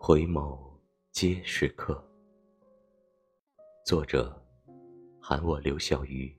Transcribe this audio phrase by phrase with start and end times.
[0.00, 0.56] 回眸
[1.10, 2.02] 皆是客。
[3.84, 4.40] 作者：
[5.20, 6.34] 喊我刘小鱼。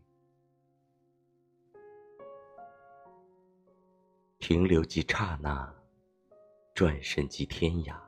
[4.40, 5.72] 停留即刹那，
[6.74, 8.00] 转身即天涯。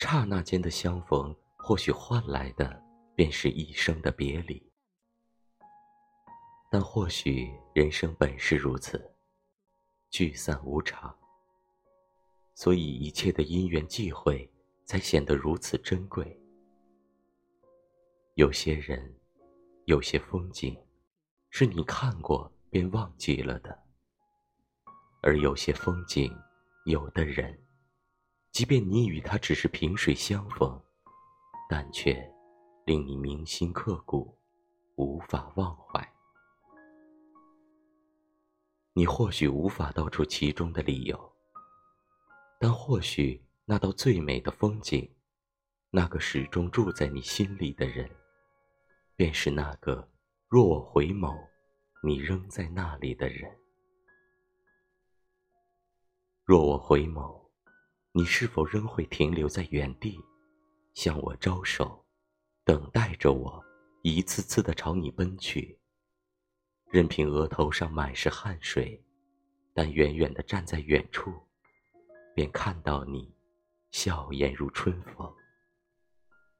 [0.00, 2.82] 刹那间的相逢，或许换来的
[3.14, 4.72] 便是一生的别离。
[6.70, 9.14] 但或许人生本是如此，
[10.08, 11.14] 聚散无常。
[12.56, 14.50] 所以一切的因缘际会，
[14.86, 16.40] 才显得如此珍贵。
[18.36, 19.14] 有些人，
[19.84, 20.74] 有些风景，
[21.50, 23.70] 是你看过便忘记了的；
[25.22, 26.34] 而有些风景，
[26.86, 27.62] 有的人，
[28.52, 30.82] 即便你与他只是萍水相逢，
[31.68, 32.14] 但却
[32.86, 34.34] 令你铭心刻骨，
[34.94, 36.10] 无法忘怀。
[38.94, 41.35] 你或许无法道出其中的理由，
[42.58, 45.08] 但或许那道最美的风景，
[45.90, 48.10] 那个始终住在你心里的人。
[49.14, 50.10] 便是那个，
[50.48, 51.34] 若我回眸，
[52.02, 53.50] 你仍在那里的人。
[56.44, 57.48] 若我回眸，
[58.12, 60.20] 你是否仍会停留在原地，
[60.94, 62.04] 向我招手，
[62.62, 63.64] 等待着我，
[64.02, 65.78] 一次次的朝你奔去？
[66.90, 69.02] 任凭额头上满是汗水，
[69.74, 71.32] 但远远的站在远处，
[72.36, 73.34] 便看到你，
[73.92, 75.34] 笑颜如春风。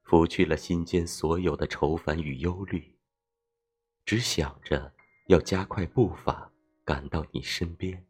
[0.04, 2.96] 拂去了心间所有的愁烦与忧虑，
[4.06, 4.94] 只想着
[5.26, 6.50] 要加快步伐
[6.82, 8.06] 赶到你身边。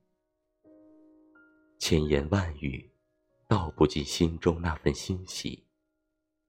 [1.80, 2.88] 千言万语，
[3.48, 5.66] 道不尽心中那份欣喜，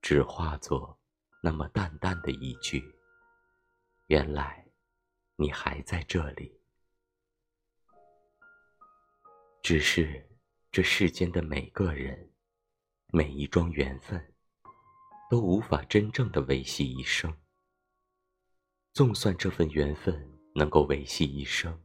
[0.00, 1.00] 只化作
[1.42, 2.94] 那么淡淡的一句
[4.06, 4.64] ：“原来
[5.34, 6.60] 你还在这里。”
[9.60, 10.27] 只是
[10.70, 12.30] 这世间的每个人，
[13.08, 14.34] 每一桩缘分。
[15.30, 17.30] 都无法真正的维系一生。
[18.94, 21.78] 纵算这份缘分能够维系一生，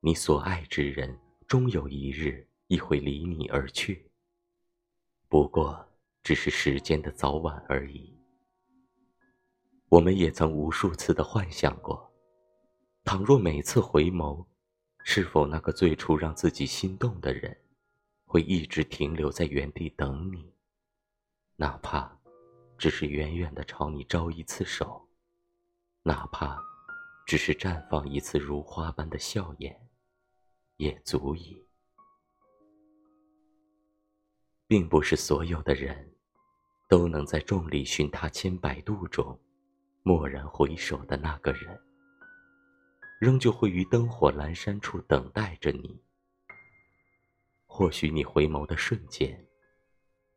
[0.00, 1.18] 你所爱之人
[1.48, 4.10] 终有一日亦会离你而去。
[5.26, 5.88] 不过
[6.22, 8.14] 只是时间的早晚而已。
[9.88, 12.12] 我们也曾无数次的幻想过，
[13.04, 14.46] 倘若每次回眸，
[15.02, 17.56] 是否那个最初让自己心动的人，
[18.34, 20.52] 会一直停留在原地等你，
[21.54, 22.18] 哪怕。
[22.76, 25.08] 只是远远的朝你招一次手，
[26.02, 26.60] 哪怕
[27.24, 29.88] 只是绽放一次如花般的笑颜，
[30.78, 31.64] 也足矣。
[34.66, 36.12] 并不是所有的人，
[36.88, 39.38] 都能在众里寻他千百度中，
[40.02, 41.80] 蓦然回首的那个人，
[43.20, 46.03] 仍旧会于灯火阑珊处等待着你。
[47.76, 49.48] 或许你回眸的瞬间，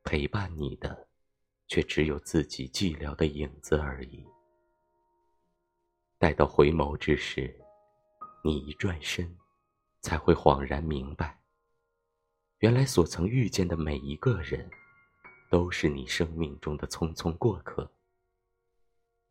[0.04, 1.08] 陪伴你的。
[1.68, 4.26] 却只有自己寂寥的影子而已。
[6.18, 7.54] 待到回眸之时，
[8.44, 9.38] 你一转身，
[10.02, 11.40] 才会恍然明白，
[12.60, 14.68] 原来所曾遇见的每一个人，
[15.52, 17.92] 都是你生命中的匆匆过客。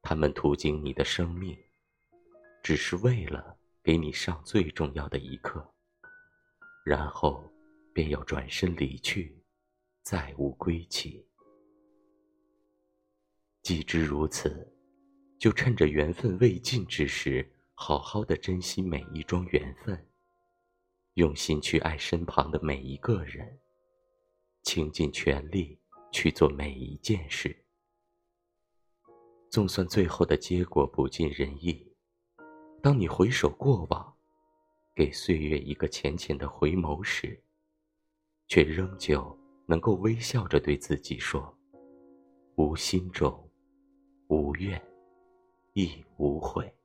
[0.03, 1.59] 他们途经你的生命，
[2.63, 5.75] 只是为了给你上最重要的一课，
[6.85, 7.51] 然后
[7.97, 9.35] 便要转身离去，
[10.03, 11.27] 再无归期。
[13.63, 14.71] 既知如此，
[15.39, 20.11] 就趁着缘分未尽之时，好好的珍惜每一桩缘分，
[21.15, 23.59] 用心去爱身旁的每一个人，
[24.63, 25.81] 倾尽全力
[26.13, 27.65] 去做每一件事。
[29.49, 31.95] 纵算最后的结果不尽人意，
[32.83, 34.15] 当你回首过往，
[34.95, 37.43] 给岁月一个浅浅的回眸时，
[38.57, 41.55] 却仍旧能够微笑着对自己说
[42.57, 43.31] ：“无心中。”
[44.29, 44.83] 无怨，
[45.75, 46.76] 亦无悔。